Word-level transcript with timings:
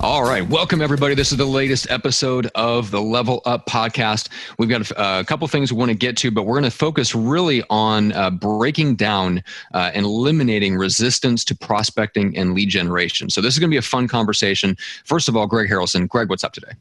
All 0.00 0.24
right. 0.24 0.46
Welcome, 0.46 0.82
everybody. 0.82 1.14
This 1.14 1.32
is 1.32 1.38
the 1.38 1.46
latest 1.46 1.90
episode 1.90 2.50
of 2.54 2.90
the 2.90 3.00
Level 3.00 3.40
Up 3.46 3.64
podcast. 3.66 4.28
We've 4.58 4.68
got 4.68 4.90
a, 4.90 5.20
a 5.20 5.24
couple 5.24 5.48
things 5.48 5.72
we 5.72 5.78
want 5.78 5.90
to 5.90 5.96
get 5.96 6.18
to, 6.18 6.30
but 6.30 6.42
we're 6.42 6.60
going 6.60 6.70
to 6.70 6.76
focus 6.76 7.14
really 7.14 7.64
on 7.70 8.12
uh, 8.12 8.28
breaking 8.28 8.96
down 8.96 9.42
uh, 9.72 9.90
and 9.94 10.04
eliminating 10.04 10.76
resistance 10.76 11.46
to 11.46 11.54
prospecting 11.56 12.36
and 12.36 12.52
lead 12.52 12.68
generation. 12.68 13.30
So, 13.30 13.40
this 13.40 13.54
is 13.54 13.58
going 13.58 13.70
to 13.70 13.74
be 13.74 13.78
a 13.78 13.82
fun 13.82 14.06
conversation. 14.06 14.76
First 15.04 15.30
of 15.30 15.36
all, 15.36 15.46
Greg 15.46 15.70
Harrelson. 15.70 16.06
Greg, 16.06 16.28
what's 16.28 16.44
up 16.44 16.52
today? 16.52 16.72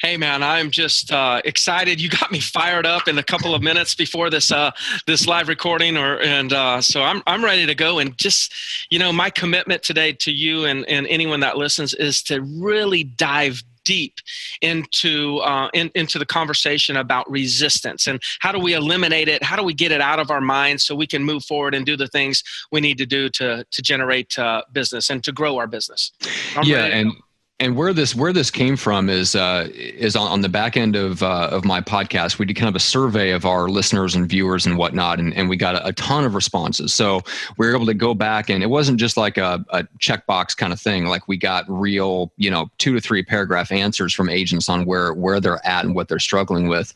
Hey 0.00 0.16
man, 0.16 0.42
I'm 0.42 0.70
just 0.70 1.12
uh, 1.12 1.42
excited. 1.44 2.00
You 2.00 2.08
got 2.08 2.32
me 2.32 2.40
fired 2.40 2.86
up 2.86 3.06
in 3.06 3.18
a 3.18 3.22
couple 3.22 3.54
of 3.54 3.62
minutes 3.62 3.94
before 3.94 4.30
this 4.30 4.50
uh, 4.50 4.70
this 5.06 5.26
live 5.26 5.46
recording, 5.46 5.98
or 5.98 6.18
and 6.20 6.54
uh, 6.54 6.80
so 6.80 7.02
I'm 7.02 7.22
I'm 7.26 7.44
ready 7.44 7.66
to 7.66 7.74
go. 7.74 7.98
And 7.98 8.16
just 8.16 8.54
you 8.88 8.98
know, 8.98 9.12
my 9.12 9.28
commitment 9.28 9.82
today 9.82 10.14
to 10.14 10.32
you 10.32 10.64
and 10.64 10.88
and 10.88 11.06
anyone 11.08 11.40
that 11.40 11.58
listens 11.58 11.92
is 11.92 12.22
to 12.24 12.40
really 12.40 13.04
dive 13.04 13.62
deep 13.84 14.14
into 14.62 15.38
uh, 15.40 15.68
in, 15.74 15.90
into 15.94 16.18
the 16.18 16.24
conversation 16.24 16.96
about 16.96 17.30
resistance 17.30 18.06
and 18.06 18.22
how 18.40 18.52
do 18.52 18.58
we 18.58 18.74
eliminate 18.74 19.26
it 19.26 19.42
how 19.42 19.56
do 19.56 19.62
we 19.62 19.72
get 19.72 19.90
it 19.90 20.02
out 20.02 20.18
of 20.18 20.30
our 20.30 20.40
minds 20.40 20.84
so 20.84 20.94
we 20.94 21.06
can 21.06 21.24
move 21.24 21.42
forward 21.42 21.74
and 21.74 21.86
do 21.86 21.96
the 21.96 22.06
things 22.08 22.44
we 22.70 22.78
need 22.78 22.98
to 22.98 23.06
do 23.06 23.30
to 23.30 23.64
to 23.70 23.80
generate 23.80 24.38
uh, 24.38 24.62
business 24.72 25.08
and 25.08 25.24
to 25.24 25.32
grow 25.32 25.56
our 25.56 25.66
business 25.66 26.12
I'm 26.56 26.64
yeah 26.64 26.84
and 26.84 27.12
and 27.60 27.76
where 27.76 27.92
this 27.92 28.14
where 28.14 28.32
this 28.32 28.50
came 28.50 28.74
from 28.74 29.10
is 29.10 29.36
uh, 29.36 29.68
is 29.74 30.16
on, 30.16 30.26
on, 30.26 30.40
the 30.40 30.48
back 30.48 30.78
end 30.78 30.96
of 30.96 31.22
uh, 31.22 31.50
of 31.52 31.64
my 31.64 31.82
podcast. 31.82 32.38
We 32.38 32.46
did 32.46 32.56
kind 32.56 32.70
of 32.70 32.74
a 32.74 32.80
survey 32.80 33.30
of 33.32 33.44
our 33.44 33.68
listeners 33.68 34.14
and 34.14 34.26
viewers 34.26 34.64
and 34.64 34.78
whatnot, 34.78 35.20
and, 35.20 35.34
and 35.34 35.48
we 35.48 35.58
got 35.58 35.74
a, 35.74 35.88
a 35.88 35.92
ton 35.92 36.24
of 36.24 36.34
responses. 36.34 36.94
So 36.94 37.20
we 37.58 37.66
were 37.66 37.74
able 37.74 37.84
to 37.86 37.94
go 37.94 38.14
back, 38.14 38.48
and 38.48 38.62
it 38.62 38.68
wasn't 38.68 38.98
just 38.98 39.18
like 39.18 39.36
a, 39.36 39.62
a 39.68 39.84
checkbox 39.98 40.56
kind 40.56 40.72
of 40.72 40.80
thing. 40.80 41.04
Like 41.04 41.28
we 41.28 41.36
got 41.36 41.66
real, 41.68 42.32
you 42.38 42.50
know, 42.50 42.70
two 42.78 42.94
to 42.94 43.00
three 43.00 43.22
paragraph 43.22 43.70
answers 43.70 44.14
from 44.14 44.30
agents 44.30 44.70
on 44.70 44.86
where 44.86 45.12
where 45.12 45.38
they're 45.38 45.64
at 45.66 45.84
and 45.84 45.94
what 45.94 46.08
they're 46.08 46.18
struggling 46.18 46.66
with. 46.66 46.94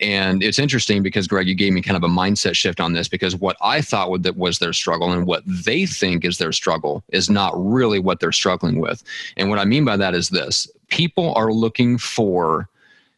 And 0.00 0.42
it's 0.42 0.58
interesting 0.58 1.04
because 1.04 1.28
Greg, 1.28 1.46
you 1.46 1.54
gave 1.54 1.72
me 1.72 1.82
kind 1.82 1.96
of 1.96 2.02
a 2.02 2.12
mindset 2.12 2.56
shift 2.56 2.80
on 2.80 2.94
this 2.94 3.06
because 3.06 3.36
what 3.36 3.56
I 3.62 3.80
thought 3.80 4.10
would, 4.10 4.24
that 4.24 4.36
was 4.36 4.58
their 4.58 4.72
struggle 4.72 5.12
and 5.12 5.24
what 5.24 5.44
they 5.46 5.86
think 5.86 6.24
is 6.24 6.38
their 6.38 6.52
struggle 6.52 7.04
is 7.10 7.30
not 7.30 7.52
really 7.56 8.00
what 8.00 8.18
they're 8.18 8.32
struggling 8.32 8.80
with. 8.80 9.04
And 9.36 9.48
what 9.48 9.60
I 9.60 9.64
mean 9.64 9.84
by 9.84 9.99
that 10.00 10.14
is 10.14 10.28
this 10.28 10.68
people 10.88 11.32
are 11.34 11.52
looking 11.52 11.98
for 11.98 12.68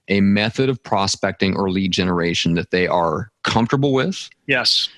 a 0.09 0.21
method 0.21 0.69
of 0.69 0.83
prospecting 0.83 1.57
or 1.57 1.71
lead 1.71 1.91
generation 1.91 2.55
that 2.55 2.71
they 2.71 2.87
are 2.87 3.31
comfortable 3.45 3.93
with. 3.93 4.29
Yes. 4.47 4.89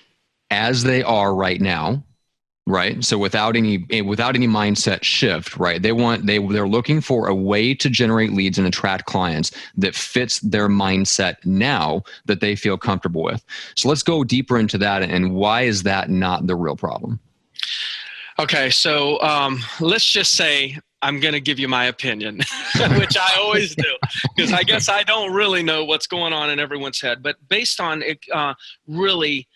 As 0.50 0.82
they 0.82 1.02
are 1.02 1.34
right 1.34 1.60
now, 1.60 2.02
right? 2.66 3.04
So 3.04 3.18
without 3.18 3.56
any 3.56 3.84
eh, 3.90 4.00
without 4.00 4.34
any 4.34 4.46
mindset 4.46 5.02
shift, 5.02 5.56
right? 5.56 5.80
They 5.80 5.92
want 5.92 6.26
they 6.26 6.38
they're 6.38 6.68
looking 6.68 7.00
for 7.00 7.28
a 7.28 7.34
way 7.34 7.74
to 7.74 7.90
generate 7.90 8.32
leads 8.32 8.58
and 8.58 8.66
attract 8.66 9.06
clients 9.06 9.50
that 9.76 9.94
fits 9.94 10.40
their 10.40 10.68
mindset 10.68 11.36
now 11.44 12.02
that 12.26 12.40
they 12.40 12.56
feel 12.56 12.78
comfortable 12.78 13.22
with. 13.22 13.44
So 13.76 13.88
let's 13.88 14.02
go 14.02 14.24
deeper 14.24 14.58
into 14.58 14.78
that 14.78 15.02
and 15.02 15.34
why 15.34 15.62
is 15.62 15.82
that 15.84 16.10
not 16.10 16.46
the 16.46 16.56
real 16.56 16.76
problem? 16.76 17.20
Okay, 18.38 18.68
so 18.70 19.20
um, 19.20 19.60
let's 19.80 20.10
just 20.10 20.34
say 20.34 20.78
I'm 21.04 21.20
going 21.20 21.34
to 21.34 21.40
give 21.40 21.58
you 21.58 21.68
my 21.68 21.84
opinion, 21.84 22.36
which 22.98 23.16
I 23.16 23.36
always 23.38 23.74
do, 23.74 23.94
because 24.34 24.52
I 24.52 24.62
guess 24.62 24.88
I 24.88 25.02
don't 25.02 25.32
really 25.32 25.62
know 25.62 25.84
what's 25.84 26.06
going 26.06 26.32
on 26.32 26.48
in 26.48 26.58
everyone's 26.58 27.00
head. 27.00 27.22
But 27.22 27.36
based 27.48 27.78
on 27.78 28.02
it, 28.02 28.20
uh, 28.32 28.54
really 28.86 29.46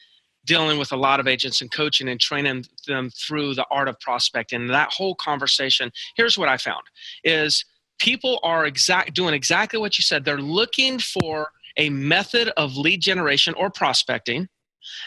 dealing 0.44 0.78
with 0.78 0.92
a 0.92 0.96
lot 0.96 1.20
of 1.20 1.26
agents 1.26 1.60
and 1.62 1.70
coaching 1.72 2.08
and 2.08 2.20
training 2.20 2.66
them 2.86 3.10
through 3.10 3.54
the 3.54 3.66
art 3.70 3.88
of 3.88 3.98
prospecting, 3.98 4.60
and 4.60 4.70
that 4.70 4.92
whole 4.92 5.14
conversation, 5.14 5.90
here's 6.16 6.36
what 6.36 6.50
I 6.50 6.58
found: 6.58 6.82
is 7.24 7.64
people 7.98 8.40
are 8.42 8.66
exact 8.66 9.14
doing 9.14 9.32
exactly 9.32 9.78
what 9.78 9.96
you 9.96 10.02
said. 10.02 10.26
They're 10.26 10.42
looking 10.42 10.98
for 10.98 11.50
a 11.78 11.88
method 11.88 12.50
of 12.58 12.76
lead 12.76 13.00
generation 13.00 13.54
or 13.54 13.70
prospecting 13.70 14.48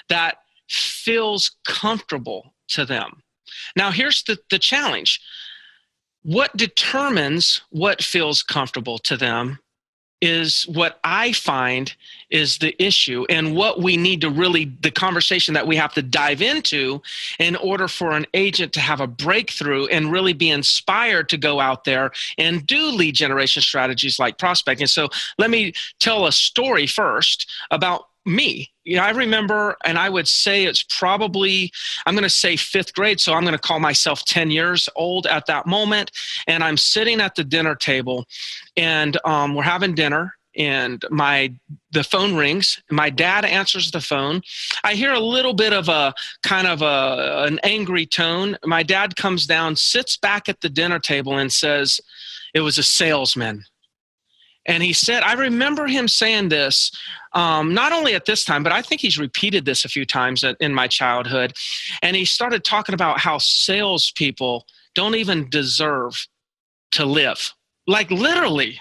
that 0.09 0.37
feels 0.67 1.51
comfortable 1.67 2.55
to 2.69 2.85
them. 2.85 3.21
Now, 3.75 3.91
here's 3.91 4.23
the, 4.23 4.37
the 4.49 4.59
challenge 4.59 5.19
what 6.23 6.55
determines 6.55 7.61
what 7.69 8.03
feels 8.03 8.43
comfortable 8.43 8.97
to 8.99 9.17
them 9.17 9.59
is 10.21 10.67
what 10.67 10.99
I 11.03 11.33
find 11.33 11.93
is 12.29 12.59
the 12.59 12.75
issue 12.81 13.25
and 13.27 13.55
what 13.55 13.81
we 13.81 13.97
need 13.97 14.21
to 14.21 14.29
really, 14.29 14.65
the 14.81 14.91
conversation 14.91 15.55
that 15.55 15.65
we 15.65 15.75
have 15.75 15.93
to 15.95 16.03
dive 16.03 16.43
into 16.43 17.01
in 17.39 17.55
order 17.55 17.87
for 17.87 18.11
an 18.11 18.27
agent 18.35 18.71
to 18.73 18.79
have 18.79 19.01
a 19.01 19.07
breakthrough 19.07 19.87
and 19.87 20.11
really 20.11 20.33
be 20.33 20.51
inspired 20.51 21.27
to 21.29 21.37
go 21.37 21.59
out 21.59 21.85
there 21.85 22.11
and 22.37 22.67
do 22.67 22.91
lead 22.91 23.15
generation 23.15 23.63
strategies 23.63 24.19
like 24.19 24.37
prospecting. 24.37 24.87
So 24.87 25.09
let 25.39 25.49
me 25.49 25.73
tell 25.99 26.27
a 26.27 26.31
story 26.31 26.85
first 26.85 27.49
about 27.71 28.05
me. 28.25 28.71
You 28.83 28.97
know, 28.97 29.03
I 29.03 29.11
remember, 29.11 29.77
and 29.85 29.97
I 29.97 30.09
would 30.09 30.27
say 30.27 30.65
it's 30.65 30.83
probably, 30.83 31.71
I'm 32.05 32.13
going 32.13 32.23
to 32.23 32.29
say 32.29 32.55
fifth 32.55 32.93
grade, 32.93 33.19
so 33.19 33.33
I'm 33.33 33.43
going 33.43 33.53
to 33.53 33.59
call 33.59 33.79
myself 33.79 34.25
10 34.25 34.51
years 34.51 34.89
old 34.95 35.27
at 35.27 35.45
that 35.47 35.67
moment. 35.67 36.11
And 36.47 36.63
I'm 36.63 36.77
sitting 36.77 37.21
at 37.21 37.35
the 37.35 37.43
dinner 37.43 37.75
table, 37.75 38.25
and 38.75 39.17
um, 39.25 39.55
we're 39.55 39.63
having 39.63 39.95
dinner, 39.95 40.35
and 40.55 41.03
my 41.09 41.53
the 41.91 42.03
phone 42.03 42.35
rings. 42.35 42.81
My 42.89 43.09
dad 43.09 43.45
answers 43.45 43.91
the 43.91 44.01
phone. 44.01 44.41
I 44.83 44.93
hear 44.95 45.13
a 45.13 45.19
little 45.19 45.53
bit 45.53 45.73
of 45.73 45.87
a 45.87 46.13
kind 46.43 46.67
of 46.67 46.81
a 46.81 47.45
an 47.47 47.59
angry 47.63 48.05
tone. 48.05 48.57
My 48.65 48.83
dad 48.83 49.15
comes 49.15 49.45
down 49.45 49.75
sits 49.75 50.17
back 50.17 50.49
at 50.49 50.61
the 50.61 50.69
dinner 50.69 50.99
table 50.99 51.37
and 51.37 51.51
says 51.51 52.01
it 52.53 52.61
was 52.61 52.77
a 52.77 52.83
salesman 52.83 53.63
and 54.66 54.83
he 54.83 54.94
said, 54.94 55.23
I 55.23 55.33
remember 55.33 55.88
him 55.88 56.07
saying 56.07 56.49
this, 56.49 56.91
um, 57.33 57.73
not 57.73 57.91
only 57.91 58.13
at 58.13 58.25
this 58.25 58.44
time, 58.44 58.63
but 58.63 58.72
I 58.72 58.81
think 58.81 59.01
he's 59.01 59.17
repeated 59.17 59.66
this 59.66 59.85
a 59.85 59.89
few 59.89 60.05
times 60.05 60.44
in 60.59 60.73
my 60.73 60.88
childhood. 60.88 61.53
And 62.01 62.16
he 62.16 62.25
started 62.25 62.63
talking 62.63 62.94
about 62.94 63.19
how 63.19 63.38
salespeople 63.38 64.67
don't 64.94 65.16
even 65.16 65.49
deserve 65.49 66.27
to 66.91 67.05
live. 67.05 67.53
Like 67.88 68.11
literally, 68.11 68.79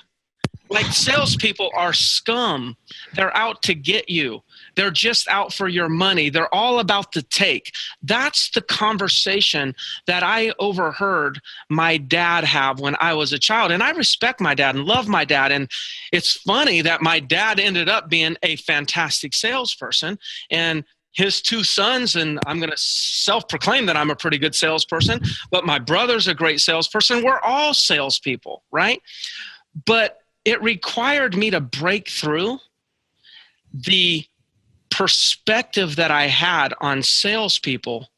like 0.69 0.87
salespeople 0.87 1.71
are 1.75 1.93
scum. 1.93 2.77
They're 3.15 3.37
out 3.37 3.63
to 3.63 3.75
get 3.75 4.09
you. 4.09 4.43
They're 4.81 4.91
just 4.91 5.29
out 5.29 5.53
for 5.53 5.69
your 5.69 5.91
money. 5.91 6.31
They're 6.31 6.55
all 6.55 6.79
about 6.79 7.13
the 7.13 7.21
take. 7.21 7.75
That's 8.03 8.49
the 8.49 8.63
conversation 8.63 9.75
that 10.07 10.23
I 10.23 10.55
overheard 10.59 11.39
my 11.69 11.99
dad 11.99 12.45
have 12.45 12.81
when 12.81 12.97
I 12.99 13.13
was 13.13 13.35
a 13.35 13.39
child. 13.39 13.73
And 13.73 13.83
I 13.83 13.91
respect 13.91 14.41
my 14.41 14.55
dad 14.55 14.77
and 14.77 14.87
love 14.87 15.07
my 15.07 15.27
dad. 15.27 15.53
And 15.53 15.71
it's 16.15 16.33
funny 16.33 16.81
that 16.81 17.03
my 17.03 17.21
dad 17.21 17.61
ended 17.61 17.91
up 17.91 18.09
being 18.09 18.39
a 18.43 18.57
fantastic 18.57 19.35
salesperson. 19.35 20.19
And 20.51 20.85
his 21.13 21.43
two 21.43 21.63
sons, 21.63 22.17
and 22.17 22.41
I'm 22.47 22.59
going 22.59 22.71
to 22.71 22.77
self 22.79 23.49
proclaim 23.49 23.85
that 23.85 23.99
I'm 23.99 24.11
a 24.11 24.17
pretty 24.17 24.39
good 24.39 24.55
salesperson, 24.55 25.21
but 25.51 25.67
my 25.67 25.79
brother's 25.79 26.27
a 26.27 26.33
great 26.33 26.63
salesperson. 26.63 27.23
We're 27.23 27.41
all 27.41 27.75
salespeople, 27.75 28.63
right? 28.71 29.03
But 29.85 30.17
it 30.47 30.63
required 30.63 31.37
me 31.37 31.51
to 31.51 31.61
break 31.61 32.09
through 32.09 32.61
the 33.75 34.25
perspective 35.01 35.97
that 35.97 36.11
I 36.11 36.27
had 36.27 36.75
on 36.83 37.03
salespeople 37.03 38.11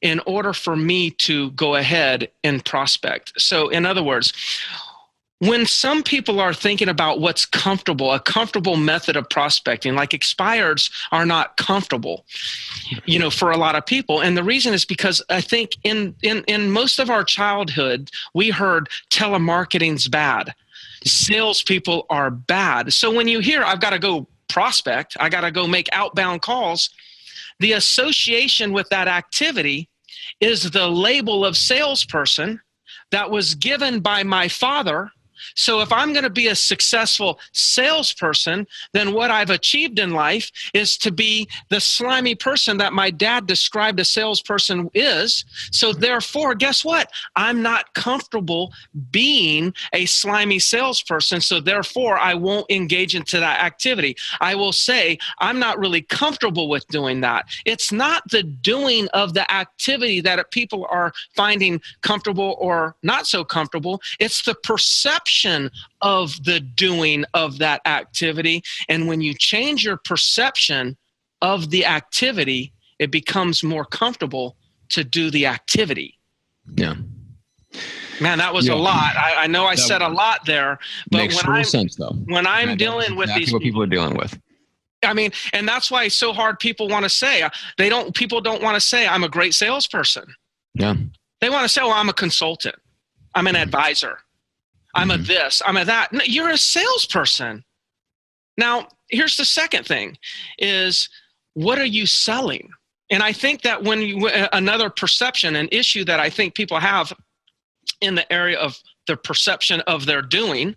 in 0.00 0.18
order 0.20 0.54
for 0.54 0.74
me 0.74 1.10
to 1.10 1.50
go 1.50 1.74
ahead 1.74 2.30
and 2.42 2.64
prospect. 2.64 3.34
So, 3.36 3.68
in 3.68 3.84
other 3.84 4.02
words, 4.02 4.32
when 5.40 5.66
some 5.66 6.02
people 6.02 6.40
are 6.40 6.54
thinking 6.54 6.88
about 6.88 7.20
what's 7.20 7.44
comfortable, 7.44 8.14
a 8.14 8.18
comfortable 8.18 8.76
method 8.76 9.14
of 9.14 9.28
prospecting, 9.28 9.94
like 9.94 10.12
expireds 10.12 10.90
are 11.12 11.26
not 11.26 11.58
comfortable, 11.58 12.24
you 13.04 13.18
know, 13.18 13.28
for 13.28 13.50
a 13.50 13.58
lot 13.58 13.74
of 13.74 13.84
people. 13.84 14.22
And 14.22 14.38
the 14.38 14.42
reason 14.42 14.72
is 14.72 14.86
because 14.86 15.22
I 15.28 15.42
think 15.42 15.72
in 15.84 16.14
in 16.22 16.44
in 16.46 16.70
most 16.70 16.98
of 16.98 17.10
our 17.10 17.24
childhood, 17.24 18.10
we 18.32 18.48
heard 18.48 18.88
telemarketing's 19.10 20.08
bad. 20.08 20.54
Salespeople 21.04 22.06
are 22.08 22.30
bad. 22.30 22.94
So 22.94 23.12
when 23.12 23.28
you 23.28 23.40
hear 23.40 23.62
I've 23.62 23.82
got 23.82 23.90
to 23.90 23.98
go 23.98 24.26
prospect, 24.50 25.16
I 25.18 25.28
got 25.28 25.42
to 25.42 25.50
go 25.50 25.66
make 25.66 25.88
outbound 25.92 26.42
calls. 26.42 26.90
The 27.60 27.72
association 27.72 28.72
with 28.72 28.88
that 28.90 29.08
activity 29.08 29.88
is 30.40 30.70
the 30.70 30.88
label 30.88 31.44
of 31.44 31.56
salesperson 31.56 32.60
that 33.10 33.30
was 33.30 33.54
given 33.54 34.00
by 34.00 34.22
my 34.22 34.48
father 34.48 35.10
So 35.54 35.80
if 35.80 35.92
I'm 35.92 36.12
going 36.12 36.24
to 36.24 36.30
be 36.30 36.48
a 36.48 36.54
successful 36.54 37.38
salesperson, 37.52 38.66
then 38.92 39.12
what 39.12 39.30
I've 39.30 39.50
achieved 39.50 39.98
in 39.98 40.10
life 40.10 40.50
is 40.74 40.96
to 40.98 41.10
be 41.10 41.48
the 41.68 41.80
slimy 41.80 42.34
person 42.34 42.76
that 42.78 42.92
my 42.92 43.10
dad 43.10 43.46
described 43.46 44.00
a 44.00 44.04
salesperson 44.04 44.90
is. 44.94 45.44
So 45.70 45.92
therefore, 45.92 46.54
guess 46.54 46.84
what? 46.84 47.10
I'm 47.36 47.62
not 47.62 47.92
comfortable 47.94 48.72
being 49.10 49.72
a 49.92 50.06
slimy 50.06 50.58
salesperson. 50.58 51.40
So 51.40 51.60
therefore, 51.60 52.18
I 52.18 52.34
won't 52.34 52.70
engage 52.70 53.14
into 53.14 53.40
that 53.40 53.62
activity. 53.62 54.16
I 54.40 54.54
will 54.54 54.72
say, 54.72 55.18
I'm 55.38 55.58
not 55.58 55.78
really 55.78 56.02
comfortable 56.02 56.68
with 56.68 56.86
doing 56.88 57.20
that. 57.22 57.46
It's 57.64 57.92
not 57.92 58.22
the 58.30 58.42
doing 58.42 59.08
of 59.08 59.34
the 59.34 59.50
activity 59.50 60.20
that 60.20 60.50
people 60.50 60.86
are 60.90 61.12
finding 61.34 61.80
comfortable 62.02 62.56
or 62.58 62.96
not 63.02 63.26
so 63.26 63.44
comfortable. 63.44 64.00
It's 64.18 64.42
the 64.44 64.54
perception 64.54 65.29
of 66.00 66.42
the 66.44 66.60
doing 66.60 67.24
of 67.34 67.58
that 67.58 67.80
activity. 67.86 68.62
And 68.88 69.06
when 69.08 69.20
you 69.20 69.34
change 69.34 69.84
your 69.84 69.96
perception 69.96 70.96
of 71.42 71.70
the 71.70 71.86
activity, 71.86 72.72
it 72.98 73.10
becomes 73.10 73.62
more 73.62 73.84
comfortable 73.84 74.56
to 74.90 75.04
do 75.04 75.30
the 75.30 75.46
activity. 75.46 76.18
Yeah. 76.76 76.94
Man, 78.20 78.38
that 78.38 78.52
was 78.52 78.66
yeah. 78.68 78.74
a 78.74 78.76
lot. 78.76 79.16
I, 79.16 79.44
I 79.44 79.46
know 79.46 79.64
I 79.64 79.76
that 79.76 79.80
said 79.80 80.02
a 80.02 80.08
lot 80.08 80.44
there, 80.44 80.78
but 81.10 81.18
makes 81.18 81.42
when 81.42 81.56
I'm 81.56 81.64
sense 81.64 81.96
though. 81.96 82.14
When 82.26 82.46
I'm 82.46 82.76
dealing 82.76 83.12
exactly 83.12 83.16
with 83.16 83.34
these 83.34 83.52
what 83.52 83.62
people 83.62 83.82
are 83.82 83.86
dealing 83.86 84.16
with. 84.16 84.38
I 85.02 85.14
mean, 85.14 85.32
and 85.54 85.66
that's 85.66 85.90
why 85.90 86.04
it's 86.04 86.14
so 86.14 86.34
hard. 86.34 86.58
People 86.58 86.86
want 86.88 87.04
to 87.04 87.08
say 87.08 87.48
they 87.78 87.88
don't. 87.88 88.14
People 88.14 88.42
don't 88.42 88.62
want 88.62 88.74
to 88.74 88.80
say 88.80 89.06
I'm 89.06 89.24
a 89.24 89.28
great 89.28 89.54
salesperson. 89.54 90.34
Yeah. 90.74 90.94
They 91.40 91.48
want 91.48 91.62
to 91.64 91.68
say, 91.68 91.80
"Well, 91.80 91.92
I'm 91.92 92.10
a 92.10 92.12
consultant. 92.12 92.76
I'm 93.34 93.46
an 93.46 93.54
mm-hmm. 93.54 93.62
advisor. 93.62 94.18
I'm 94.94 95.08
mm-hmm. 95.08 95.22
a 95.22 95.24
this. 95.24 95.62
I'm 95.64 95.76
a 95.76 95.84
that." 95.84 96.12
No, 96.12 96.24
you're 96.24 96.50
a 96.50 96.58
salesperson. 96.58 97.64
Now, 98.56 98.88
here's 99.08 99.36
the 99.36 99.44
second 99.44 99.86
thing: 99.86 100.18
is 100.58 101.08
what 101.54 101.78
are 101.78 101.86
you 101.86 102.06
selling? 102.06 102.70
And 103.10 103.22
I 103.22 103.32
think 103.32 103.62
that 103.62 103.82
when 103.82 104.00
you, 104.00 104.30
another 104.52 104.88
perception, 104.88 105.56
an 105.56 105.68
issue 105.72 106.04
that 106.04 106.20
I 106.20 106.30
think 106.30 106.54
people 106.54 106.78
have 106.78 107.12
in 108.00 108.14
the 108.14 108.32
area 108.32 108.58
of 108.58 108.78
the 109.06 109.16
perception 109.16 109.80
of 109.82 110.06
their 110.06 110.22
doing 110.22 110.76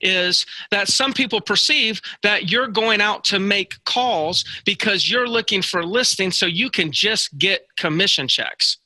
is 0.00 0.44
that 0.70 0.88
some 0.88 1.12
people 1.12 1.40
perceive 1.40 2.02
that 2.22 2.50
you're 2.50 2.68
going 2.68 3.00
out 3.00 3.24
to 3.24 3.38
make 3.38 3.82
calls 3.84 4.44
because 4.64 5.10
you're 5.10 5.28
looking 5.28 5.62
for 5.62 5.84
listings 5.84 6.36
so 6.36 6.46
you 6.46 6.68
can 6.68 6.92
just 6.92 7.36
get 7.38 7.66
commission 7.76 8.28
checks. 8.28 8.78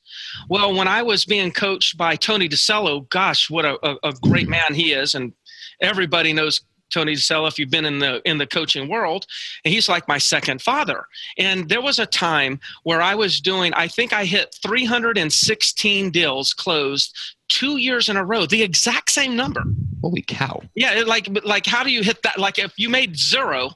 Well, 0.49 0.73
when 0.73 0.87
I 0.87 1.01
was 1.01 1.25
being 1.25 1.51
coached 1.51 1.97
by 1.97 2.15
Tony 2.15 2.47
DiCello, 2.49 3.09
gosh, 3.09 3.49
what 3.49 3.65
a, 3.65 3.77
a, 3.87 4.09
a 4.09 4.13
great 4.21 4.47
man 4.47 4.73
he 4.73 4.93
is, 4.93 5.15
and 5.15 5.33
everybody 5.81 6.33
knows 6.33 6.61
Tony 6.91 7.13
DiCello 7.15 7.47
if 7.47 7.57
you've 7.57 7.69
been 7.69 7.85
in 7.85 7.99
the 7.99 8.21
in 8.29 8.37
the 8.37 8.47
coaching 8.47 8.89
world, 8.89 9.25
and 9.63 9.73
he's 9.73 9.89
like 9.89 10.07
my 10.07 10.17
second 10.17 10.61
father. 10.61 11.05
And 11.37 11.69
there 11.69 11.81
was 11.81 11.99
a 11.99 12.05
time 12.05 12.59
where 12.83 13.01
I 13.01 13.15
was 13.15 13.39
doing, 13.39 13.73
I 13.73 13.87
think 13.87 14.13
I 14.13 14.25
hit 14.25 14.55
316 14.61 16.11
deals 16.11 16.53
closed 16.53 17.17
two 17.47 17.77
years 17.77 18.09
in 18.09 18.17
a 18.17 18.23
row, 18.23 18.45
the 18.45 18.63
exact 18.63 19.11
same 19.11 19.35
number. 19.35 19.63
Holy 20.01 20.21
cow! 20.21 20.61
Yeah, 20.75 21.03
like 21.05 21.29
like 21.43 21.65
how 21.65 21.83
do 21.83 21.91
you 21.91 22.03
hit 22.03 22.23
that? 22.23 22.37
Like 22.37 22.59
if 22.59 22.73
you 22.77 22.89
made 22.89 23.17
zero 23.17 23.71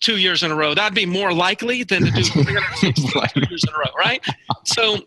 two 0.00 0.18
years 0.18 0.42
in 0.42 0.50
a 0.50 0.54
row, 0.54 0.74
that'd 0.74 0.94
be 0.94 1.06
more 1.06 1.32
likely 1.32 1.82
than 1.82 2.04
to 2.04 2.10
do 2.10 2.22
two 2.22 2.40
years 2.50 3.64
in 3.64 3.74
a 3.74 3.78
row, 3.78 3.92
right? 3.98 4.24
So, 4.64 4.98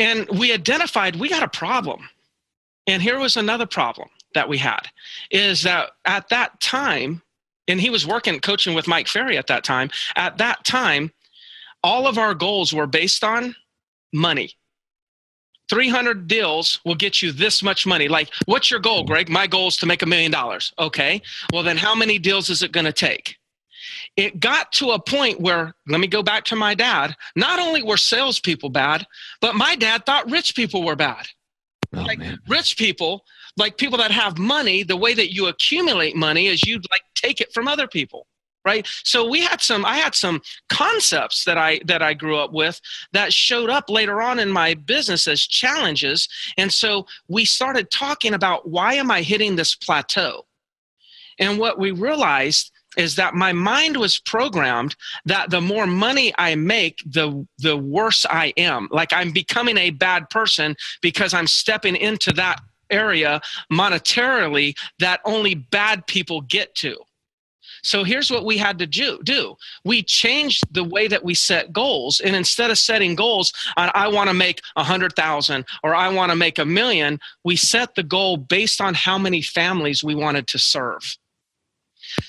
and 0.00 0.28
we 0.38 0.52
identified 0.52 1.16
we 1.16 1.28
got 1.28 1.42
a 1.42 1.48
problem, 1.48 2.08
and 2.86 3.02
here 3.02 3.18
was 3.18 3.36
another 3.36 3.66
problem 3.66 4.08
that 4.34 4.48
we 4.48 4.58
had 4.58 4.88
is 5.30 5.62
that 5.62 5.90
at 6.04 6.28
that 6.30 6.60
time, 6.60 7.22
and 7.68 7.80
he 7.80 7.90
was 7.90 8.06
working 8.06 8.40
coaching 8.40 8.74
with 8.74 8.88
Mike 8.88 9.08
Ferry 9.08 9.36
at 9.36 9.46
that 9.48 9.64
time. 9.64 9.90
At 10.16 10.38
that 10.38 10.64
time, 10.64 11.12
all 11.84 12.06
of 12.06 12.18
our 12.18 12.34
goals 12.34 12.72
were 12.72 12.86
based 12.86 13.22
on 13.24 13.54
money 14.12 14.54
300 15.70 16.26
deals 16.26 16.80
will 16.84 16.96
get 16.96 17.22
you 17.22 17.30
this 17.30 17.62
much 17.62 17.86
money. 17.86 18.08
Like, 18.08 18.30
what's 18.46 18.72
your 18.72 18.80
goal, 18.80 19.04
Greg? 19.04 19.28
My 19.28 19.46
goal 19.46 19.68
is 19.68 19.76
to 19.78 19.86
make 19.86 20.02
a 20.02 20.06
million 20.06 20.32
dollars. 20.32 20.72
Okay. 20.80 21.22
Well, 21.52 21.62
then 21.62 21.76
how 21.76 21.94
many 21.94 22.18
deals 22.18 22.50
is 22.50 22.62
it 22.62 22.72
going 22.72 22.86
to 22.86 22.92
take? 22.92 23.36
It 24.20 24.38
got 24.38 24.70
to 24.72 24.90
a 24.90 25.00
point 25.00 25.40
where, 25.40 25.74
let 25.88 25.98
me 25.98 26.06
go 26.06 26.22
back 26.22 26.44
to 26.44 26.56
my 26.56 26.74
dad. 26.74 27.16
Not 27.36 27.58
only 27.58 27.82
were 27.82 27.96
salespeople 27.96 28.68
bad, 28.68 29.06
but 29.40 29.54
my 29.54 29.74
dad 29.76 30.04
thought 30.04 30.30
rich 30.30 30.54
people 30.54 30.84
were 30.84 30.94
bad. 30.94 31.26
Oh, 31.94 32.02
like, 32.02 32.18
man. 32.18 32.38
rich 32.46 32.76
people, 32.76 33.24
like 33.56 33.78
people 33.78 33.96
that 33.96 34.10
have 34.10 34.36
money, 34.36 34.82
the 34.82 34.98
way 34.98 35.14
that 35.14 35.32
you 35.32 35.46
accumulate 35.46 36.16
money 36.16 36.48
is 36.48 36.64
you 36.64 36.76
like 36.90 37.00
take 37.14 37.40
it 37.40 37.54
from 37.54 37.66
other 37.66 37.88
people 37.88 38.26
right 38.66 38.86
so 39.04 39.26
we 39.26 39.40
had 39.40 39.62
some 39.62 39.86
i 39.86 39.96
had 39.96 40.14
some 40.14 40.38
concepts 40.68 41.44
that 41.44 41.56
i 41.56 41.80
that 41.86 42.02
i 42.02 42.12
grew 42.12 42.36
up 42.36 42.52
with 42.52 42.78
that 43.14 43.32
showed 43.32 43.70
up 43.70 43.88
later 43.88 44.20
on 44.20 44.38
in 44.38 44.50
my 44.50 44.74
business 44.74 45.26
as 45.26 45.46
challenges 45.46 46.28
and 46.58 46.70
so 46.70 47.06
we 47.28 47.46
started 47.46 47.90
talking 47.90 48.34
about 48.34 48.68
why 48.68 48.92
am 48.92 49.10
i 49.10 49.22
hitting 49.22 49.56
this 49.56 49.74
plateau 49.74 50.44
and 51.38 51.58
what 51.58 51.78
we 51.78 51.90
realized 51.90 52.70
is 53.00 53.16
that 53.16 53.34
my 53.34 53.50
mind 53.50 53.96
was 53.96 54.20
programmed 54.20 54.94
that 55.24 55.48
the 55.48 55.60
more 55.60 55.86
money 55.86 56.34
I 56.36 56.54
make, 56.54 57.02
the 57.06 57.46
the 57.58 57.76
worse 57.76 58.26
I 58.28 58.52
am. 58.58 58.88
Like 58.90 59.12
I'm 59.14 59.32
becoming 59.32 59.78
a 59.78 59.88
bad 59.90 60.28
person 60.28 60.76
because 61.00 61.32
I'm 61.32 61.46
stepping 61.46 61.96
into 61.96 62.30
that 62.32 62.60
area 62.90 63.40
monetarily 63.72 64.76
that 64.98 65.20
only 65.24 65.54
bad 65.54 66.06
people 66.06 66.42
get 66.42 66.74
to. 66.74 66.96
So 67.82 68.04
here's 68.04 68.30
what 68.30 68.44
we 68.44 68.58
had 68.58 68.78
to 68.80 68.86
do. 68.86 69.18
Do. 69.24 69.56
We 69.82 70.02
changed 70.02 70.62
the 70.70 70.84
way 70.84 71.08
that 71.08 71.24
we 71.24 71.32
set 71.32 71.72
goals. 71.72 72.20
And 72.20 72.36
instead 72.36 72.70
of 72.70 72.76
setting 72.76 73.14
goals 73.14 73.54
on, 73.78 73.90
I 73.94 74.08
want 74.08 74.28
to 74.28 74.34
make 74.34 74.60
a 74.76 74.84
hundred 74.84 75.16
thousand 75.16 75.64
or 75.82 75.94
I 75.94 76.08
want 76.10 76.30
to 76.32 76.36
make 76.36 76.58
a 76.58 76.66
million, 76.66 77.18
we 77.44 77.56
set 77.56 77.94
the 77.94 78.02
goal 78.02 78.36
based 78.36 78.82
on 78.82 78.92
how 78.92 79.16
many 79.16 79.40
families 79.40 80.04
we 80.04 80.14
wanted 80.14 80.46
to 80.48 80.58
serve. 80.58 81.16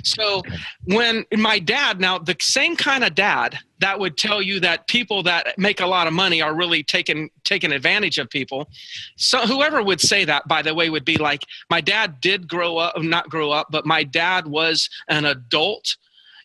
So 0.03 0.41
when 0.85 1.25
my 1.33 1.59
dad, 1.59 1.99
now 1.99 2.17
the 2.17 2.35
same 2.39 2.75
kind 2.75 3.03
of 3.03 3.15
dad 3.15 3.59
that 3.79 3.99
would 3.99 4.17
tell 4.17 4.41
you 4.41 4.59
that 4.59 4.87
people 4.87 5.23
that 5.23 5.57
make 5.57 5.81
a 5.81 5.87
lot 5.87 6.07
of 6.07 6.13
money 6.13 6.41
are 6.41 6.53
really 6.53 6.83
taking 6.83 7.29
taking 7.43 7.71
advantage 7.71 8.17
of 8.17 8.29
people. 8.29 8.69
So 9.17 9.39
whoever 9.39 9.83
would 9.83 9.99
say 10.01 10.23
that, 10.25 10.47
by 10.47 10.61
the 10.61 10.73
way, 10.73 10.89
would 10.89 11.05
be 11.05 11.17
like 11.17 11.45
my 11.69 11.81
dad 11.81 12.21
did 12.21 12.47
grow 12.47 12.77
up, 12.77 13.01
not 13.01 13.29
grow 13.29 13.51
up, 13.51 13.67
but 13.71 13.85
my 13.85 14.03
dad 14.03 14.47
was 14.47 14.89
an 15.07 15.25
adult 15.25 15.97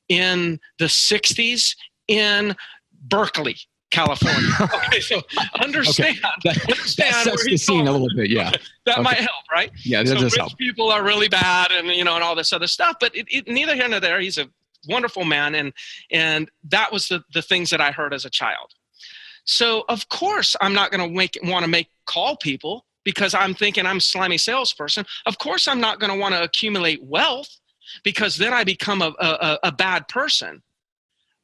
in 0.09 0.61
the 0.79 0.87
60s 0.87 1.77
in 2.09 2.57
Berkeley. 3.09 3.57
California. 3.97 4.51
Okay, 4.87 5.01
so 5.01 5.23
understand. 5.61 6.17
Okay. 6.17 6.39
That, 6.45 6.63
understand 6.71 7.15
that 7.15 7.25
sets 7.25 7.45
the 7.45 7.57
scene 7.57 7.89
a 7.89 7.93
little 7.93 8.09
bit. 8.15 8.31
Yeah, 8.31 8.51
that 8.85 8.95
okay. 8.95 9.03
might 9.03 9.17
help, 9.17 9.45
right? 9.51 9.71
Yeah, 9.85 10.03
that 10.03 10.09
so 10.09 10.15
does 10.15 10.25
rich 10.25 10.37
help. 10.37 10.57
People 10.59 10.91
are 10.91 11.03
really 11.03 11.29
bad, 11.29 11.71
and 11.73 11.89
you 11.89 12.05
know, 12.05 12.15
and 12.15 12.23
all 12.23 12.35
this 12.35 12.53
other 12.53 12.67
stuff. 12.67 12.97
But 13.01 13.15
it, 13.17 13.27
it, 13.29 13.49
neither 13.49 13.75
here 13.75 13.89
nor 13.89 14.01
there. 14.01 14.21
He's 14.21 14.39
a 14.39 14.49
wonderful 14.89 15.25
man, 15.25 15.55
and 15.55 15.73
and 16.11 16.51
that 16.65 16.93
was 16.93 17.09
the 17.09 17.23
the 17.33 17.43
things 17.43 17.71
that 17.71 17.81
I 17.81 17.91
heard 17.91 18.15
as 18.15 18.25
a 18.25 18.31
child. 18.31 18.75
So 19.45 19.85
of 19.89 20.09
course, 20.09 20.57
I'm 20.61 20.75
not 20.75 20.91
going 20.91 21.09
to 21.09 21.15
make 21.15 21.39
want 21.43 21.65
to 21.65 21.71
make 21.71 21.89
call 22.07 22.37
people 22.37 22.87
because 23.05 23.35
I'm 23.35 23.55
thinking 23.55 23.87
I'm 23.87 24.01
slimy 24.01 24.39
salesperson. 24.39 25.05
Of 25.27 25.39
course, 25.39 25.69
I'm 25.69 25.81
not 25.81 26.01
going 26.01 26.13
to 26.13 26.19
want 26.19 26.35
to 26.35 26.43
accumulate 26.43 27.03
wealth 27.03 27.61
because 28.05 28.37
then 28.37 28.53
I 28.53 28.65
become 28.65 29.01
a, 29.03 29.15
a, 29.21 29.59
a 29.65 29.73
bad 29.73 30.09
person. 30.09 30.63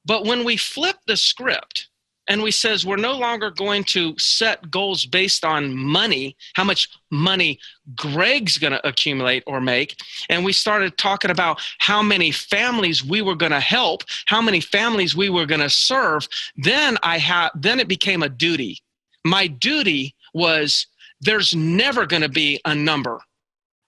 But 0.05 0.25
when 0.27 0.45
we 0.45 0.57
flip 0.57 0.97
the 1.07 1.17
script 1.17 1.89
and 2.29 2.43
we 2.43 2.51
says 2.51 2.87
we're 2.87 2.97
no 2.97 3.17
longer 3.17 3.51
going 3.51 3.85
to 3.85 4.17
set 4.19 4.71
goals 4.71 5.07
based 5.07 5.45
on 5.45 5.77
money 5.77 6.37
how 6.55 6.65
much 6.65 6.89
money 7.11 7.59
greg's 7.95 8.59
going 8.59 8.73
to 8.73 8.87
accumulate 8.87 9.43
or 9.47 9.61
make. 9.61 9.97
And 10.29 10.45
we 10.45 10.53
started 10.53 10.97
talking 10.97 11.31
about 11.31 11.61
how 11.79 12.03
many 12.03 12.31
families 12.31 13.05
we 13.05 13.23
were 13.23 13.35
going 13.35 13.53
to 13.53 13.61
help 13.61 14.05
how 14.27 14.41
many 14.41 14.61
families 14.61 15.17
we 15.17 15.31
were 15.31 15.47
going 15.47 15.61
to 15.61 15.71
serve. 15.71 16.29
Then 16.57 16.97
i 17.03 17.19
had 17.19 17.51
then 17.55 17.81
it 17.81 17.89
became 17.89 18.23
a 18.23 18.29
duty. 18.29 18.79
My 19.25 19.47
duty 19.47 20.15
was 20.35 20.87
there's 21.21 21.55
never 21.55 22.07
going 22.07 22.23
to 22.23 22.29
be 22.29 22.61
a 22.65 22.75
number 22.75 23.21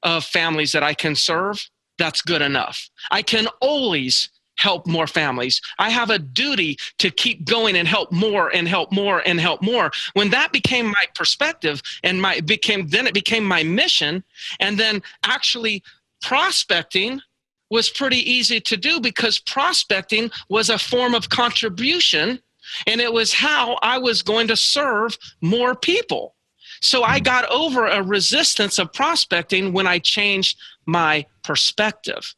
of 0.03 0.25
families 0.25 0.73
that 0.73 0.83
i 0.83 0.95
can 0.95 1.15
serve. 1.15 1.69
That's 1.99 2.23
good 2.23 2.43
enough. 2.43 2.91
I 3.11 3.23
can 3.23 3.47
always 3.61 4.29
help 4.65 4.87
more 4.87 5.07
families. 5.07 5.61
I 5.79 5.91
have 5.91 6.09
a 6.09 6.19
duty 6.19 6.79
to 6.99 7.11
keep 7.11 7.45
going 7.45 7.77
and 7.77 7.87
help 7.87 8.11
more 8.11 8.49
and 8.57 8.67
help 8.67 8.91
more 8.93 9.23
and 9.29 9.39
help 9.39 9.61
more. 9.63 9.91
When 10.15 10.31
that 10.31 10.53
became 10.53 10.87
my 10.87 11.05
perspective 11.15 11.83
and 12.03 12.21
my 12.21 12.41
became 12.41 12.89
then 12.89 13.07
it 13.07 13.15
became 13.15 13.45
my 13.45 13.63
mission 13.63 14.25
and 14.61 14.79
then 14.79 15.03
actually 15.23 15.83
prospecting 16.23 17.21
was 17.69 17.91
pretty 17.91 18.23
easy 18.37 18.59
to 18.61 18.77
do 18.77 19.01
because 19.01 19.39
prospecting 19.39 20.31
was 20.49 20.71
a 20.71 20.79
form 20.79 21.15
of 21.15 21.29
contribution 21.29 22.41
and 22.87 23.01
it 23.03 23.13
was 23.13 23.35
how 23.35 23.79
I 23.83 23.99
was 23.99 24.23
going 24.23 24.49
to 24.49 24.57
serve 24.57 25.19
more 25.43 25.75
people. 25.75 26.35
So 26.81 27.03
I 27.03 27.21
got 27.21 27.45
over 27.51 27.87
a 27.87 28.03
resistance 28.03 28.79
of 28.79 28.93
prospecting 28.93 29.73
when 29.75 29.87
I 29.87 29.99
changed 29.99 30.59
my 30.87 31.27
perspective. 31.43 32.35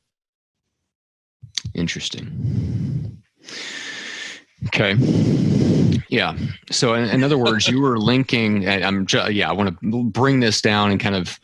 Interesting. 1.74 3.22
Okay. 4.66 4.94
Yeah. 6.08 6.36
So, 6.70 6.94
in, 6.94 7.08
in 7.10 7.24
other 7.24 7.38
words, 7.38 7.68
you 7.68 7.80
were 7.80 7.98
linking. 7.98 8.68
I'm. 8.68 9.06
Yeah. 9.30 9.50
I 9.50 9.52
want 9.52 9.78
to 9.80 10.04
bring 10.04 10.40
this 10.40 10.60
down 10.60 10.90
and 10.90 11.00
kind 11.00 11.14
of, 11.14 11.38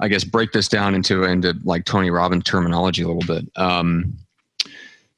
I 0.00 0.08
guess, 0.08 0.24
break 0.24 0.52
this 0.52 0.68
down 0.68 0.94
into 0.94 1.24
into 1.24 1.54
like 1.64 1.84
Tony 1.84 2.10
Robbins 2.10 2.44
terminology 2.44 3.02
a 3.02 3.08
little 3.08 3.34
bit. 3.34 3.48
Um, 3.56 4.16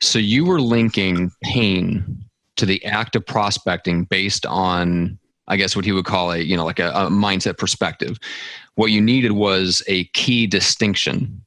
so 0.00 0.18
you 0.18 0.44
were 0.44 0.60
linking 0.60 1.32
pain 1.42 2.24
to 2.56 2.66
the 2.66 2.84
act 2.84 3.16
of 3.16 3.26
prospecting 3.26 4.04
based 4.04 4.46
on, 4.46 5.18
I 5.48 5.56
guess, 5.56 5.74
what 5.74 5.84
he 5.84 5.92
would 5.92 6.04
call 6.04 6.32
a 6.32 6.38
you 6.38 6.56
know 6.56 6.64
like 6.64 6.78
a, 6.78 6.90
a 6.90 7.08
mindset 7.08 7.58
perspective. 7.58 8.18
What 8.74 8.92
you 8.92 9.00
needed 9.00 9.32
was 9.32 9.82
a 9.88 10.04
key 10.06 10.46
distinction 10.46 11.42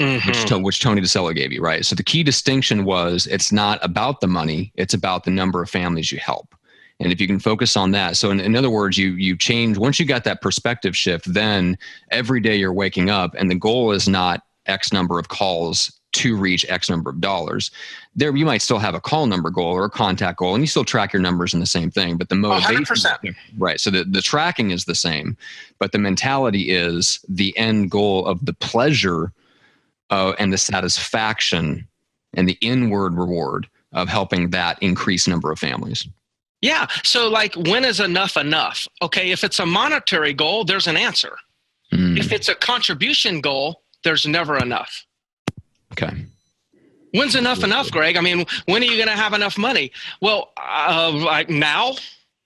Mm-hmm. 0.00 0.28
Which, 0.28 0.64
which, 0.64 0.80
Tony 0.80 1.02
DiCello 1.02 1.34
gave 1.34 1.52
you, 1.52 1.60
right? 1.60 1.84
So 1.84 1.94
the 1.94 2.02
key 2.02 2.22
distinction 2.22 2.84
was 2.84 3.26
it's 3.26 3.52
not 3.52 3.78
about 3.84 4.20
the 4.20 4.26
money; 4.26 4.72
it's 4.76 4.94
about 4.94 5.24
the 5.24 5.30
number 5.30 5.62
of 5.62 5.68
families 5.68 6.10
you 6.10 6.18
help. 6.18 6.54
And 7.00 7.12
if 7.12 7.20
you 7.20 7.26
can 7.26 7.38
focus 7.38 7.76
on 7.76 7.90
that, 7.92 8.16
so 8.16 8.30
in, 8.30 8.40
in 8.40 8.56
other 8.56 8.70
words, 8.70 8.96
you 8.96 9.12
you 9.12 9.36
change 9.36 9.76
once 9.76 10.00
you 10.00 10.06
got 10.06 10.24
that 10.24 10.40
perspective 10.40 10.96
shift. 10.96 11.32
Then 11.32 11.76
every 12.10 12.40
day 12.40 12.56
you're 12.56 12.72
waking 12.72 13.10
up, 13.10 13.34
and 13.34 13.50
the 13.50 13.54
goal 13.54 13.92
is 13.92 14.08
not 14.08 14.42
X 14.66 14.90
number 14.90 15.18
of 15.18 15.28
calls 15.28 16.00
to 16.12 16.36
reach 16.36 16.64
X 16.68 16.88
number 16.88 17.10
of 17.10 17.20
dollars. 17.20 17.70
There, 18.16 18.34
you 18.34 18.44
might 18.44 18.62
still 18.62 18.78
have 18.78 18.94
a 18.94 19.00
call 19.00 19.26
number 19.26 19.50
goal 19.50 19.72
or 19.72 19.84
a 19.84 19.90
contact 19.90 20.38
goal, 20.38 20.54
and 20.54 20.62
you 20.62 20.66
still 20.66 20.84
track 20.84 21.12
your 21.12 21.22
numbers 21.22 21.54
in 21.54 21.60
the 21.60 21.66
same 21.66 21.90
thing. 21.90 22.16
But 22.16 22.28
the 22.28 22.34
motivation, 22.34 22.84
100%. 22.84 23.34
right? 23.58 23.78
So 23.78 23.90
the, 23.90 24.04
the 24.04 24.22
tracking 24.22 24.70
is 24.70 24.86
the 24.86 24.94
same, 24.94 25.36
but 25.78 25.92
the 25.92 25.98
mentality 25.98 26.70
is 26.70 27.24
the 27.28 27.56
end 27.56 27.90
goal 27.90 28.26
of 28.26 28.44
the 28.44 28.54
pleasure 28.54 29.32
uh, 30.10 30.34
and 30.38 30.52
the 30.52 30.58
satisfaction 30.58 31.86
and 32.34 32.48
the 32.48 32.58
inward 32.60 33.14
reward 33.14 33.68
of 33.92 34.08
helping 34.08 34.50
that 34.50 34.80
increase 34.82 35.26
number 35.26 35.50
of 35.50 35.58
families. 35.58 36.06
Yeah. 36.60 36.86
So, 37.04 37.28
like, 37.28 37.54
when 37.54 37.84
is 37.84 38.00
enough 38.00 38.36
enough? 38.36 38.86
Okay. 39.02 39.30
If 39.30 39.44
it's 39.44 39.58
a 39.58 39.66
monetary 39.66 40.34
goal, 40.34 40.64
there's 40.64 40.86
an 40.86 40.96
answer. 40.96 41.36
Mm. 41.92 42.18
If 42.18 42.32
it's 42.32 42.48
a 42.48 42.54
contribution 42.54 43.40
goal, 43.40 43.82
there's 44.04 44.26
never 44.26 44.56
enough. 44.58 45.06
Okay. 45.92 46.26
When's 47.12 47.34
enough 47.34 47.64
enough, 47.64 47.90
Greg? 47.90 48.16
I 48.16 48.20
mean, 48.20 48.46
when 48.66 48.82
are 48.82 48.86
you 48.86 48.96
going 48.96 49.08
to 49.08 49.20
have 49.20 49.32
enough 49.32 49.58
money? 49.58 49.90
Well, 50.20 50.52
uh, 50.56 51.10
like 51.12 51.50
now. 51.50 51.94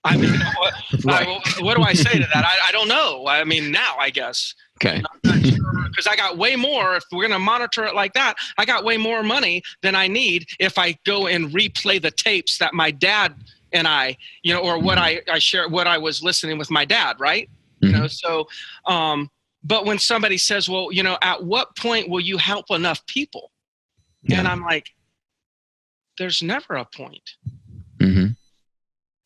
I 0.05 0.17
mean, 0.17 0.33
what, 0.59 0.75
right. 1.05 1.27
I, 1.29 1.63
what 1.63 1.77
do 1.77 1.83
I 1.83 1.93
say 1.93 2.13
to 2.13 2.27
that? 2.35 2.45
I, 2.45 2.69
I 2.69 2.73
don't 2.73 2.89
know. 2.89 3.27
I 3.27 3.45
mean, 3.45 3.71
now 3.71 3.97
I 3.99 4.11
guess. 4.11 4.55
Okay. 4.85 5.03
Because 5.23 6.07
I 6.07 6.17
got 6.17 6.37
way 6.37 6.57
more. 6.57 6.97
If 6.97 7.05
we're 7.13 7.23
going 7.23 7.33
to 7.33 7.39
monitor 7.39 7.85
it 7.85 7.95
like 7.95 8.13
that, 8.15 8.35
I 8.59 8.65
got 8.65 8.85
way 8.85 8.97
more 8.97 9.23
money 9.23 9.63
than 9.83 9.95
I 9.95 10.09
need 10.09 10.47
if 10.59 10.79
I 10.79 10.99
go 11.05 11.27
and 11.27 11.51
replay 11.51 12.01
the 12.01 12.11
tapes 12.11 12.59
that 12.59 12.75
my 12.75 12.91
dad 12.91 13.35
and 13.73 13.89
I, 13.89 14.17
you 14.43 14.53
know, 14.53 14.61
or 14.61 14.79
what 14.79 14.99
I, 14.99 15.21
I 15.31 15.39
share, 15.39 15.69
what 15.69 15.87
I 15.87 15.99
was 15.99 16.23
listening 16.23 16.59
with 16.59 16.71
my 16.71 16.85
dad, 16.85 17.19
right? 17.19 17.49
Mm-hmm. 17.81 17.87
You 17.87 18.01
know, 18.01 18.07
so, 18.07 18.49
um, 18.87 19.31
but 19.63 19.87
when 19.87 19.99
somebody 19.99 20.37
says, 20.37 20.69
well, 20.69 20.93
you 20.93 21.03
know, 21.03 21.17
at 21.23 21.43
what 21.43 21.75
point 21.77 22.09
will 22.09 22.21
you 22.21 22.37
help 22.37 22.71
enough 22.71 23.05
people? 23.07 23.51
Yeah. 24.23 24.39
And 24.39 24.49
I'm 24.49 24.61
like, 24.61 24.91
there's 26.19 26.43
never 26.43 26.75
a 26.75 26.85
point. 26.85 27.31
Mm-hmm. 27.99 28.33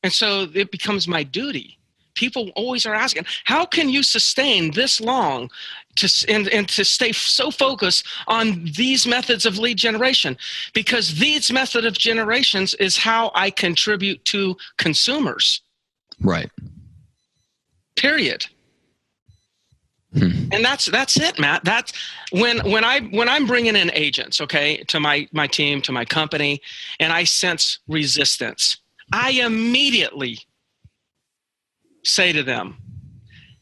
And 0.03 0.13
so 0.13 0.47
it 0.55 0.71
becomes 0.71 1.09
my 1.09 1.23
duty 1.23 1.78
people 2.19 2.51
always 2.57 2.85
are 2.85 2.95
asking, 2.95 3.25
how 3.45 3.65
can 3.65 3.89
you 3.89 4.03
sustain 4.03 4.73
this 4.73 5.01
long 5.01 5.49
to, 5.97 6.07
and, 6.29 6.49
and 6.49 6.69
to 6.69 6.85
stay 6.85 7.13
so 7.13 7.51
focused 7.51 8.05
on 8.27 8.65
these 8.77 9.07
methods 9.07 9.47
of 9.47 9.57
lead 9.57 9.79
generation? 9.79 10.37
Because 10.75 11.15
these 11.15 11.53
method 11.53 11.85
of 11.87 11.95
generations 11.97 12.75
is 12.75 12.97
how 12.97 13.31
I 13.35 13.51
contribute 13.51 14.25
to 14.27 14.57
consumers. 14.77 15.63
Right. 16.21 16.51
Period. 17.95 18.47
Hmm. 20.13 20.49
And 20.53 20.65
that's 20.65 20.87
that's 20.87 21.21
it, 21.21 21.39
Matt. 21.39 21.65
That's 21.65 21.93
when 22.33 22.59
when 22.71 22.83
I 22.83 23.01
when 23.01 23.29
I'm 23.29 23.47
bringing 23.47 23.77
in 23.77 23.91
agents, 23.93 24.41
okay, 24.41 24.83
to 24.89 24.99
my 24.99 25.29
my 25.33 25.47
team, 25.47 25.83
to 25.83 25.93
my 25.93 26.07
company, 26.07 26.63
and 26.99 27.13
I 27.13 27.25
sense 27.25 27.81
resistance, 27.89 28.79
I 29.13 29.33
immediately 29.33 30.39
say 32.09 32.33
to 32.33 32.43
them, 32.43 32.77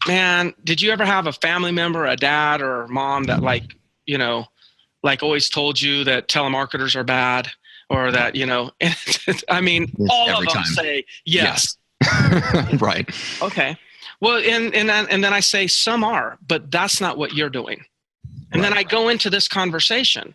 man, 0.07 0.55
did 0.65 0.81
you 0.81 0.91
ever 0.91 1.05
have 1.05 1.27
a 1.27 1.33
family 1.33 1.73
member, 1.73 2.07
a 2.07 2.17
dad 2.17 2.61
or 2.61 2.83
a 2.83 2.89
mom 2.89 3.25
that 3.25 3.43
like, 3.43 3.75
you 4.07 4.19
know, 4.19 4.47
like 5.03 5.23
always 5.23 5.49
told 5.49 5.81
you 5.81 6.05
that 6.05 6.29
telemarketers 6.29 6.97
are 6.97 7.05
bad 7.05 7.49
or 7.91 8.11
that, 8.13 8.35
you 8.35 8.47
know, 8.47 8.71
I 9.49 9.61
mean, 9.61 9.93
all 10.11 10.29
Every 10.29 10.47
of 10.47 10.53
them 10.53 10.63
time. 10.63 10.65
say 10.65 11.05
yes. 11.25 11.77
yes. 12.03 12.81
right. 12.81 13.09
Okay. 13.43 13.77
Well, 14.21 14.39
and, 14.39 14.75
and, 14.75 14.89
then, 14.89 15.07
and 15.11 15.23
then 15.23 15.33
I 15.33 15.41
say 15.41 15.67
some 15.67 16.03
are, 16.03 16.39
but 16.47 16.71
that's 16.71 17.01
not 17.01 17.19
what 17.19 17.35
you're 17.35 17.51
doing. 17.51 17.85
And 18.53 18.63
right. 18.63 18.69
then 18.69 18.79
I 18.79 18.83
go 18.83 19.09
into 19.09 19.29
this 19.29 19.49
conversation 19.49 20.35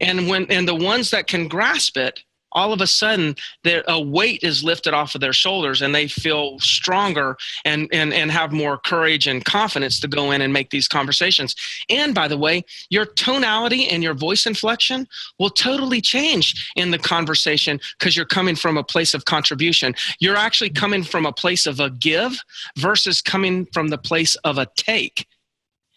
and 0.00 0.28
when, 0.28 0.46
and 0.50 0.68
the 0.68 0.74
ones 0.74 1.10
that 1.10 1.26
can 1.26 1.48
grasp 1.48 1.96
it, 1.96 2.22
all 2.52 2.72
of 2.72 2.80
a 2.80 2.86
sudden 2.86 3.34
a 3.64 4.00
weight 4.00 4.40
is 4.42 4.64
lifted 4.64 4.94
off 4.94 5.14
of 5.14 5.20
their 5.20 5.32
shoulders 5.32 5.82
and 5.82 5.94
they 5.94 6.08
feel 6.08 6.58
stronger 6.60 7.36
and, 7.64 7.88
and, 7.92 8.12
and 8.12 8.30
have 8.30 8.52
more 8.52 8.78
courage 8.78 9.26
and 9.26 9.44
confidence 9.44 10.00
to 10.00 10.08
go 10.08 10.30
in 10.30 10.40
and 10.40 10.52
make 10.52 10.70
these 10.70 10.88
conversations. 10.88 11.54
And 11.88 12.14
by 12.14 12.28
the 12.28 12.38
way, 12.38 12.64
your 12.90 13.06
tonality 13.06 13.88
and 13.88 14.02
your 14.02 14.14
voice 14.14 14.46
inflection 14.46 15.06
will 15.38 15.50
totally 15.50 16.00
change 16.00 16.70
in 16.76 16.90
the 16.90 16.98
conversation 16.98 17.80
because 17.98 18.16
you're 18.16 18.26
coming 18.26 18.56
from 18.56 18.76
a 18.76 18.84
place 18.84 19.14
of 19.14 19.24
contribution. 19.24 19.94
You're 20.20 20.36
actually 20.36 20.70
coming 20.70 21.02
from 21.02 21.26
a 21.26 21.32
place 21.32 21.66
of 21.66 21.80
a 21.80 21.90
give 21.90 22.38
versus 22.76 23.20
coming 23.20 23.66
from 23.72 23.88
the 23.88 23.98
place 23.98 24.34
of 24.36 24.58
a 24.58 24.66
take 24.76 25.26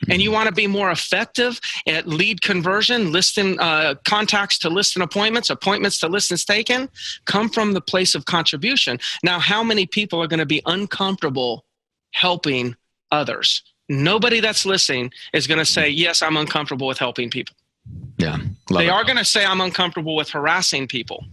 and 0.09 0.21
you 0.21 0.31
want 0.31 0.47
to 0.47 0.53
be 0.53 0.67
more 0.67 0.91
effective 0.91 1.59
at 1.87 2.07
lead 2.07 2.41
conversion, 2.41 3.11
listing 3.11 3.59
uh, 3.59 3.95
contacts 4.05 4.57
to 4.59 4.69
listing 4.69 5.01
appointments, 5.01 5.49
appointments 5.49 5.99
to 5.99 6.07
listings 6.07 6.45
taken, 6.45 6.89
come 7.25 7.49
from 7.49 7.73
the 7.73 7.81
place 7.81 8.15
of 8.15 8.25
contribution. 8.25 8.99
Now, 9.23 9.39
how 9.39 9.63
many 9.63 9.85
people 9.85 10.21
are 10.21 10.27
going 10.27 10.39
to 10.39 10.45
be 10.45 10.61
uncomfortable 10.65 11.65
helping 12.11 12.75
others? 13.11 13.63
Nobody 13.89 14.39
that's 14.39 14.65
listening 14.65 15.11
is 15.33 15.47
going 15.47 15.59
to 15.59 15.65
say, 15.65 15.89
Yes, 15.89 16.21
I'm 16.21 16.37
uncomfortable 16.37 16.87
with 16.87 16.97
helping 16.97 17.29
people. 17.29 17.55
Yeah. 18.17 18.37
They 18.69 18.87
it. 18.87 18.89
are 18.89 19.03
going 19.03 19.17
to 19.17 19.25
say, 19.25 19.45
I'm 19.45 19.61
uncomfortable 19.61 20.15
with 20.15 20.29
harassing 20.29 20.87
people. 20.87 21.25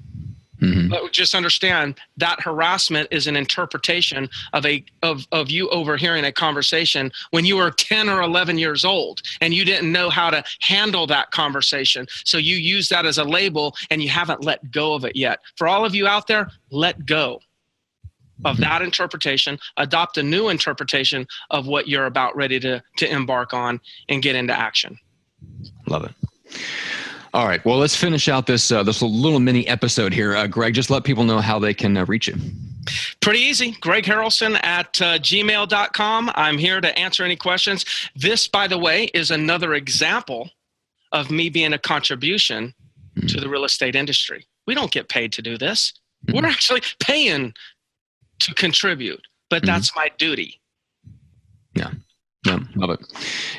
Mm-hmm. 0.60 0.88
But 0.88 1.12
just 1.12 1.34
understand 1.34 2.00
that 2.16 2.40
harassment 2.40 3.08
is 3.10 3.26
an 3.26 3.36
interpretation 3.36 4.28
of 4.52 4.66
a 4.66 4.84
of, 5.02 5.26
of 5.30 5.50
you 5.50 5.68
overhearing 5.70 6.24
a 6.24 6.32
conversation 6.32 7.12
when 7.30 7.44
you 7.44 7.56
were 7.56 7.70
10 7.70 8.08
or 8.08 8.22
11 8.22 8.58
years 8.58 8.84
old 8.84 9.22
and 9.40 9.54
you 9.54 9.64
didn't 9.64 9.90
know 9.90 10.10
how 10.10 10.30
to 10.30 10.42
handle 10.60 11.06
that 11.06 11.30
conversation. 11.30 12.06
So 12.24 12.38
you 12.38 12.56
use 12.56 12.88
that 12.88 13.06
as 13.06 13.18
a 13.18 13.24
label 13.24 13.76
and 13.90 14.02
you 14.02 14.08
haven't 14.08 14.44
let 14.44 14.70
go 14.70 14.94
of 14.94 15.04
it 15.04 15.14
yet. 15.14 15.40
For 15.56 15.68
all 15.68 15.84
of 15.84 15.94
you 15.94 16.06
out 16.06 16.26
there, 16.26 16.50
let 16.70 17.06
go 17.06 17.40
of 18.44 18.54
mm-hmm. 18.54 18.62
that 18.62 18.82
interpretation, 18.82 19.58
adopt 19.76 20.18
a 20.18 20.22
new 20.22 20.48
interpretation 20.48 21.26
of 21.50 21.66
what 21.66 21.88
you're 21.88 22.06
about 22.06 22.36
ready 22.36 22.60
to, 22.60 22.82
to 22.96 23.10
embark 23.10 23.52
on 23.52 23.80
and 24.08 24.22
get 24.22 24.36
into 24.36 24.52
action. 24.52 24.98
Love 25.86 26.04
it. 26.04 26.12
All 27.34 27.46
right. 27.46 27.64
Well, 27.64 27.78
let's 27.78 27.96
finish 27.96 28.28
out 28.28 28.46
this 28.46 28.72
uh, 28.72 28.82
this 28.82 29.02
little 29.02 29.40
mini 29.40 29.66
episode 29.68 30.12
here. 30.12 30.34
Uh, 30.34 30.46
Greg, 30.46 30.74
just 30.74 30.90
let 30.90 31.04
people 31.04 31.24
know 31.24 31.40
how 31.40 31.58
they 31.58 31.74
can 31.74 31.96
uh, 31.96 32.04
reach 32.06 32.28
you. 32.28 32.34
Pretty 33.20 33.40
easy. 33.40 33.72
Greg 33.80 34.04
Harrelson 34.04 34.62
at 34.64 35.00
uh, 35.02 35.18
gmail.com. 35.18 36.30
I'm 36.34 36.56
here 36.56 36.80
to 36.80 36.98
answer 36.98 37.24
any 37.24 37.36
questions. 37.36 37.84
This, 38.16 38.48
by 38.48 38.66
the 38.66 38.78
way, 38.78 39.04
is 39.14 39.30
another 39.30 39.74
example 39.74 40.50
of 41.12 41.30
me 41.30 41.50
being 41.50 41.74
a 41.74 41.78
contribution 41.78 42.74
mm-hmm. 43.16 43.26
to 43.26 43.40
the 43.40 43.48
real 43.48 43.64
estate 43.64 43.94
industry. 43.94 44.46
We 44.66 44.74
don't 44.74 44.90
get 44.90 45.08
paid 45.08 45.32
to 45.34 45.42
do 45.42 45.58
this. 45.58 45.92
Mm-hmm. 46.26 46.36
We're 46.36 46.48
actually 46.48 46.82
paying 47.00 47.52
to 48.40 48.54
contribute, 48.54 49.26
but 49.50 49.62
mm-hmm. 49.62 49.66
that's 49.66 49.94
my 49.94 50.10
duty. 50.16 50.60
Yeah. 51.74 51.90
Yeah, 52.48 52.60
love 52.76 52.90
it. 52.90 53.00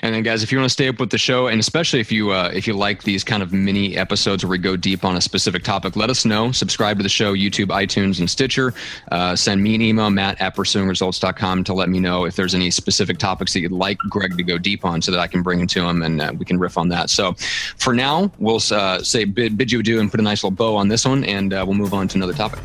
And 0.02 0.16
then, 0.16 0.24
guys, 0.24 0.42
if 0.42 0.52
you 0.52 0.58
want 0.58 0.66
to 0.66 0.74
stay 0.74 0.88
up 0.88 1.00
with 1.00 1.12
the 1.12 1.18
show, 1.20 1.46
and 1.46 1.60
especially 1.60 2.00
if 2.00 2.12
you 2.12 2.32
uh, 2.32 2.50
if 2.52 2.66
you 2.66 2.74
like 2.74 3.04
these 3.04 3.24
kind 3.24 3.44
of 3.44 3.54
mini 3.54 3.96
episodes 3.96 4.44
where 4.44 4.50
we 4.50 4.58
go 4.58 4.76
deep 4.76 5.06
on 5.06 5.16
a 5.16 5.22
specific 5.22 5.64
topic, 5.64 5.96
let 5.96 6.10
us 6.10 6.26
know. 6.26 6.52
Subscribe 6.52 6.98
to 6.98 7.04
the 7.04 7.10
show, 7.10 7.36
YouTube, 7.36 7.68
iTunes, 7.68 8.20
and 8.20 8.28
Stitcher. 8.28 8.74
Uh, 9.12 9.36
send 9.36 9.62
me 9.62 9.76
an 9.76 9.82
email, 9.84 10.10
Matt 10.10 10.42
at 10.42 10.56
pursuingresults.com, 10.56 11.64
to 11.66 11.74
let 11.74 11.90
me 11.90 12.00
know 12.00 12.26
if 12.26 12.36
there's 12.36 12.56
any 12.56 12.72
specific 12.72 13.20
topics 13.20 13.54
that 13.54 13.60
you'd 13.60 13.72
like 13.72 14.00
Greg 14.10 14.36
to 14.38 14.44
go 14.44 14.58
deep 14.58 14.84
on, 14.84 15.04
so 15.04 15.12
that 15.12 15.20
I 15.20 15.28
can 15.28 15.44
bring 15.44 15.60
it 15.60 15.70
to 15.70 15.88
him 15.88 16.02
and 16.02 16.20
uh, 16.20 16.34
we 16.36 16.46
can 16.46 16.58
riff 16.58 16.76
on 16.76 16.90
that. 16.90 17.12
So, 17.12 17.34
for 17.78 17.94
now, 17.94 18.32
we'll 18.40 18.62
uh, 18.72 19.04
say 19.04 19.26
bid, 19.26 19.56
bid 19.56 19.72
you 19.72 19.82
adieu 19.82 20.00
and 20.00 20.10
put 20.10 20.20
a 20.20 20.24
nice 20.24 20.44
little 20.44 20.56
bow 20.56 20.76
on 20.76 20.88
this 20.88 21.06
one, 21.06 21.24
and 21.26 21.54
uh, 21.54 21.64
we'll 21.64 21.78
move 21.78 21.94
on 21.94 22.08
to 22.08 22.18
another 22.18 22.34
topic. 22.34 22.60